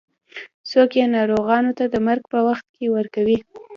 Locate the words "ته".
1.77-1.85